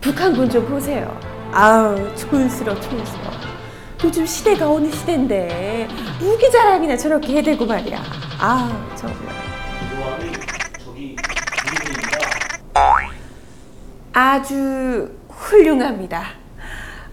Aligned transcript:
북한군 0.00 0.48
좀 0.48 0.66
보세요. 0.66 1.18
아우 1.52 1.94
촌스러 2.16 2.74
촌스러. 2.80 3.30
요즘 4.02 4.24
시대가 4.24 4.70
어느 4.70 4.90
시대인데 4.90 5.88
무기 6.18 6.50
자랑이나 6.50 6.96
저렇게 6.96 7.36
해대고 7.36 7.66
말이야. 7.66 8.02
아우 8.38 8.70
정말. 8.96 9.18
아주 14.12 15.10
훌륭합니다. 15.28 16.24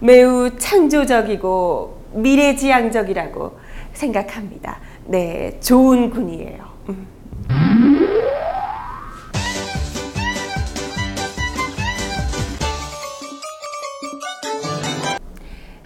매우 0.00 0.56
창조적이고 0.56 2.02
미래지향적이라고 2.14 3.58
생각합니다. 3.92 4.78
네, 5.04 5.58
좋은 5.60 6.10
군이에요. 6.10 6.64
음. 6.88 7.17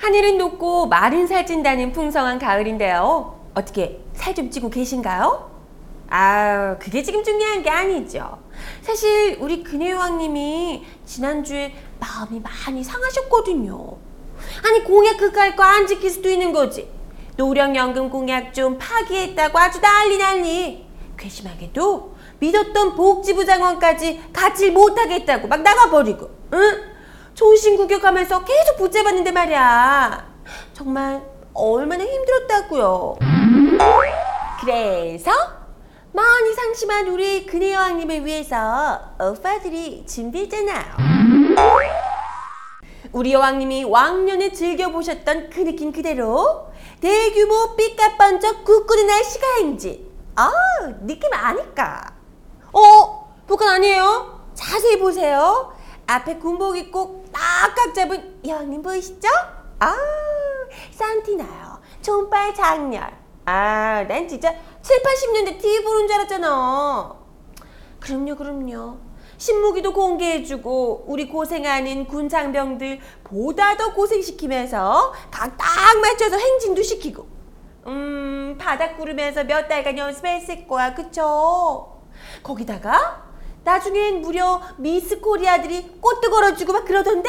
하늘은 0.03 0.37
높고 0.37 0.89
마른 0.89 1.29
살찐다는 1.29 1.93
풍성한 1.93 2.41
가을인데요. 2.41 3.39
어떻게 3.55 4.01
살 4.15 4.35
좀 4.35 4.51
찌고 4.51 4.69
계신가요? 4.69 5.49
아, 6.11 6.77
그게 6.81 7.05
지금 7.05 7.23
중요한 7.23 7.63
게 7.63 7.71
아니죠. 7.71 8.39
사실 8.83 9.39
우리 9.41 9.63
근혜왕님이 9.63 10.85
지난주에 11.07 11.73
마음이 12.01 12.41
많이 12.41 12.83
상하셨거든요. 12.83 13.97
아니 14.67 14.83
공약 14.83 15.19
그까이 15.19 15.55
거안 15.55 15.87
지킬 15.87 16.11
수도 16.11 16.29
있는 16.29 16.53
거지. 16.53 16.91
노령연금 17.37 18.11
공약 18.11 18.53
좀 18.53 18.77
파기했다고 18.79 19.57
아주 19.57 19.81
난리 19.81 20.19
난리. 20.19 20.85
괘씸하게도 21.17 22.17
믿었던 22.41 22.97
복지부 22.97 23.47
장관까지 23.47 24.21
같이 24.33 24.73
못하겠다고 24.73 25.47
막 25.47 25.63
나가버리고, 25.63 26.29
응? 26.55 26.92
종신 27.35 27.77
구격하면서 27.77 28.45
계속 28.45 28.77
붙잡았는데 28.77 29.33
말이야. 29.33 30.27
정말 30.75 31.23
얼마나 31.55 32.05
힘들었다고요. 32.05 33.17
그래서 34.61 35.31
많이 36.13 36.53
상심한 36.53 37.09
우리 37.09 37.47
근혜 37.47 37.73
여왕님을 37.73 38.25
위해서 38.25 39.01
오빠들이 39.19 40.05
준비했잖아요. 40.07 40.85
우리 43.13 43.33
여왕님이 43.33 43.85
왕년에 43.85 44.53
즐겨보셨던 44.53 45.51
그 45.51 45.61
느낌 45.61 45.93
그대로 45.93 46.69
대규모 47.01 47.75
삐까뻔쩍 47.77 48.65
굳고는 48.65 49.07
날씨가 49.07 49.47
행진. 49.59 50.11
아, 50.37 50.51
느낌 51.01 51.33
아니까. 51.33 52.15
어, 52.73 53.35
북한 53.47 53.69
아니에요? 53.69 54.41
자세히 54.55 54.99
보세요. 54.99 55.75
앞에 56.13 56.37
군복 56.39 56.77
입고 56.77 57.25
딱딱 57.33 57.95
잡은 57.95 58.41
여왕님 58.47 58.83
보이시죠? 58.83 59.29
아, 59.81 59.95
산티나요. 60.91 61.81
촌빨 62.03 62.55
장렬. 62.55 63.03
아, 63.47 64.05
난 64.07 64.29
진짜 64.29 64.53
7, 64.83 65.03
80년대 65.03 65.59
TV 65.59 65.83
보는 65.85 66.07
줄 66.07 66.17
알았잖아. 66.17 67.17
그럼요, 68.01 68.37
그럼요. 68.37 68.99
신무기도 69.39 69.93
공개해주고 69.93 71.05
우리 71.09 71.29
고생하는 71.29 72.07
군 72.07 72.29
장병들 72.29 73.01
보다 73.25 73.77
더 73.77 73.93
고생시키면서 73.93 75.13
각 75.33 75.57
딱 75.59 75.99
맞춰서 76.01 76.37
행진도 76.37 76.81
시키고 76.83 77.27
음 77.87 78.57
바닥 78.61 78.97
구르면서 78.97 79.43
몇 79.43 79.67
달간 79.67 79.99
연습했을 79.99 80.69
거야 80.69 80.95
그쵸? 80.95 82.03
거기다가 82.45 83.22
나중엔 83.65 84.21
무려 84.21 84.61
미스 84.77 85.21
코리아들이 85.21 85.83
꽃도 86.01 86.31
걸어주고 86.31 86.73
막 86.73 86.85
그러던데? 86.85 87.29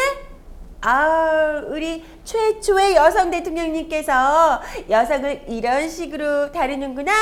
아 0.81 1.61
우리 1.67 2.03
최초의 2.23 2.95
여성 2.95 3.31
대통령님께서 3.31 4.61
여성을 4.89 5.45
이런 5.47 5.89
식으로 5.89 6.51
다루는구나. 6.51 7.13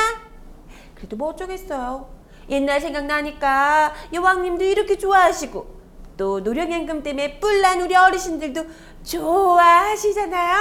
그래도 0.96 1.16
뭐 1.16 1.30
어쩌겠어요. 1.30 2.10
옛날 2.50 2.82
생각나니까 2.82 3.94
여왕님도 4.14 4.64
이렇게 4.64 4.98
좋아하시고 4.98 5.82
또 6.18 6.40
노령연금 6.40 7.04
때문에 7.04 7.40
뿔난 7.40 7.82
우리 7.82 7.96
어르신들도 7.96 8.66
좋아하시잖아요. 9.04 10.58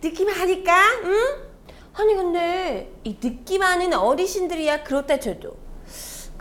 느낌 0.00 0.28
아니까 0.28 0.72
응? 1.04 1.52
아니 1.94 2.14
근데 2.14 2.92
이 3.04 3.18
느낌 3.20 3.62
아는 3.62 3.92
어르신들이야 3.92 4.82
그렇다 4.82 5.20
쳐도 5.20 5.56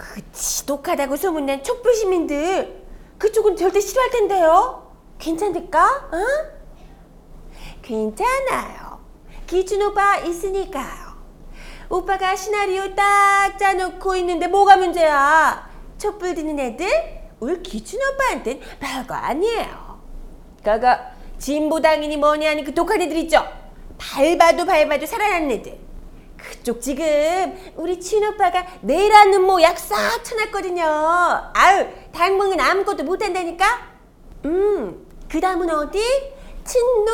그 0.02 0.20
지독하다고 0.32 1.16
소문난 1.16 1.64
촛불 1.64 1.94
시민들 1.94 2.84
그쪽은 3.20 3.56
절대 3.56 3.80
싫어할 3.80 4.10
텐데요 4.10 4.92
괜찮을까? 5.20 6.10
응? 6.14 6.26
괜찮아요 7.84 9.00
기준 9.46 9.84
오빠 9.84 10.18
있으니까요 10.18 11.12
오빠가 11.88 12.36
시나리오 12.36 12.96
딱 12.96 13.60
짜놓고 13.60 14.16
있는데 14.16 14.48
뭐가 14.48 14.78
문제야? 14.78 15.70
촛불 16.00 16.34
드는 16.34 16.58
애들? 16.58 16.88
우리 17.40 17.62
기준 17.62 18.00
오빠한텐 18.02 18.62
별거 18.80 19.14
아니에요. 19.14 20.00
그거 20.64 20.98
진보당이니 21.38 22.16
뭐니 22.16 22.46
하니 22.46 22.64
그 22.64 22.74
독한 22.74 23.02
애들 23.02 23.18
있죠? 23.18 23.44
밟아도 23.98 24.66
밟아도 24.66 25.06
살아나는 25.06 25.52
애들. 25.52 25.78
그쪽 26.62 26.80
지금 26.80 27.04
우리 27.76 28.00
친 28.00 28.24
오빠가 28.24 28.66
내라는 28.82 29.42
모약 29.42 29.80
싹 29.80 30.24
쳐놨거든요. 30.24 30.84
아유 31.54 31.88
당분은 32.14 32.60
아무것도 32.60 33.04
못한다니까? 33.04 33.66
음, 34.46 35.08
그 35.28 35.40
다음은 35.40 35.70
어디? 35.72 36.00
친노? 36.64 37.12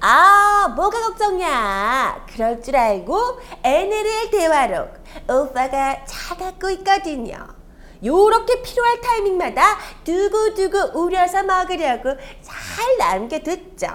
아, 0.00 0.74
뭐가 0.76 1.00
걱정이야. 1.00 2.26
그럴 2.30 2.60
줄 2.60 2.76
알고 2.76 3.40
NLL 3.62 4.30
대화록 4.30 4.92
오빠가 5.26 6.04
잘 6.04 6.36
갖고 6.36 6.68
있거든요. 6.70 7.48
요렇게 8.04 8.60
필요할 8.60 9.00
타이밍마다 9.00 9.78
두고두고 10.04 11.00
우려서 11.00 11.42
먹으려고 11.44 12.10
잘 12.42 12.98
남겨뒀죠. 12.98 13.88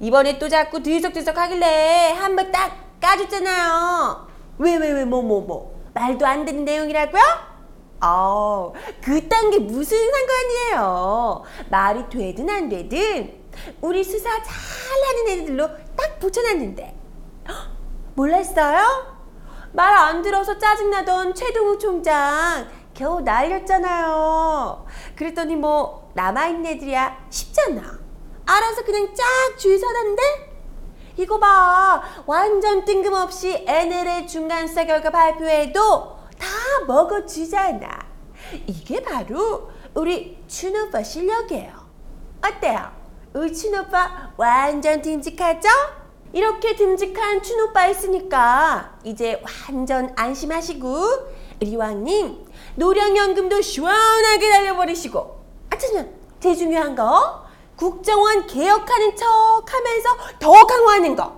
이번에 0.00 0.38
또 0.38 0.46
자꾸 0.46 0.82
들썩들썩 0.82 1.38
하길래 1.38 2.14
한번 2.18 2.52
딱 2.52 2.87
까줬잖아요. 3.00 4.26
왜, 4.58 4.76
왜, 4.76 4.92
왜, 4.92 5.04
뭐, 5.04 5.22
뭐, 5.22 5.40
뭐. 5.40 5.78
말도 5.94 6.26
안 6.26 6.44
되는 6.44 6.64
내용이라고요? 6.64 7.22
어, 8.00 8.72
그딴 9.02 9.50
게 9.50 9.58
무슨 9.58 9.98
상관이에요. 10.10 11.42
말이 11.70 12.08
되든 12.08 12.48
안 12.48 12.68
되든 12.68 13.38
우리 13.80 14.04
수사 14.04 14.30
잘하는 14.40 15.28
애들로 15.42 15.68
딱 15.96 16.18
붙여놨는데 16.20 16.96
헉, 17.48 17.56
몰랐어요? 18.14 19.18
말 19.72 19.92
안 19.94 20.22
들어서 20.22 20.56
짜증나던 20.58 21.34
최동우 21.34 21.78
총장 21.78 22.68
겨우 22.94 23.20
날렸잖아요. 23.20 24.86
그랬더니 25.16 25.56
뭐 25.56 26.10
남아있는 26.14 26.66
애들이야 26.66 27.26
쉽잖아. 27.30 27.98
알아서 28.46 28.84
그냥 28.84 29.12
쫙 29.14 29.24
줄 29.58 29.76
서던데? 29.78 30.22
이거 31.18 31.36
봐. 31.38 32.00
완전 32.26 32.84
뜬금없이 32.84 33.64
NL의 33.66 34.28
중간수사 34.28 34.86
결과 34.86 35.10
발표해도 35.10 36.16
다 36.38 36.46
먹어주잖아. 36.86 38.06
이게 38.68 39.02
바로 39.02 39.68
우리 39.94 40.38
춘 40.46 40.76
오빠 40.76 41.02
실력이에요. 41.02 41.72
어때요? 42.40 42.92
우리 43.34 43.52
춘 43.52 43.74
오빠 43.74 44.32
완전 44.36 45.02
듬직하죠? 45.02 45.68
이렇게 46.32 46.76
듬직한 46.76 47.42
춘 47.42 47.60
오빠 47.62 47.88
있으니까 47.88 48.98
이제 49.02 49.42
완전 49.68 50.14
안심하시고 50.16 51.04
우리 51.60 51.74
왕님 51.74 52.44
노령연금도 52.76 53.60
시원하게 53.60 54.48
날려버리시고 54.50 55.44
아참 55.70 56.14
제일 56.38 56.56
중요한 56.56 56.94
거 56.94 57.47
국정원 57.78 58.48
개혁하는 58.48 59.14
척 59.14 59.26
하면서 59.66 60.08
더 60.40 60.66
강화하는 60.66 61.14
거. 61.14 61.32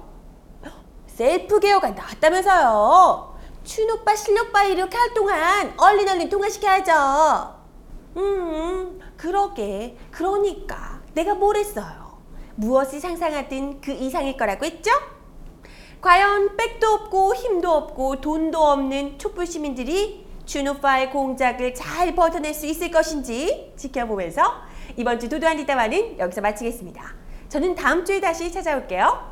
셀프 1.07 1.61
개혁안 1.61 1.95
나왔다면서요. 1.95 3.39
춘 3.63 3.91
오빠 3.91 4.17
실력 4.17 4.51
봐 4.51 4.65
이렇게 4.65 4.97
할 4.97 5.13
동안 5.13 5.75
얼린 5.77 6.09
얼린 6.09 6.31
통화시켜야죠. 6.31 7.55
음 8.17 9.01
그러게. 9.19 9.99
그러니까 10.11 11.03
내가 11.13 11.35
뭘 11.35 11.57
했어요? 11.57 12.19
무엇을 12.55 13.01
상상하든 13.01 13.83
그 13.83 13.93
이상일 13.93 14.39
거라고 14.39 14.65
했죠? 14.65 14.91
과연 16.01 16.57
백도 16.57 16.89
없고 16.89 17.35
힘도 17.35 17.71
없고 17.71 18.23
돈도 18.23 18.59
없는 18.59 19.19
촛불 19.19 19.47
시민들이 19.47 20.27
준오빠의 20.47 21.11
공작을 21.11 21.75
잘 21.75 22.15
버텨낼 22.15 22.55
수 22.55 22.65
있을 22.65 22.91
것인지 22.91 23.75
지켜보면서 23.77 24.70
이번 24.97 25.19
주 25.19 25.29
도도한 25.29 25.57
뒷담화는 25.57 26.19
여기서 26.19 26.41
마치겠습니다. 26.41 27.03
저는 27.49 27.75
다음 27.75 28.05
주에 28.05 28.21
다시 28.21 28.51
찾아올게요. 28.51 29.30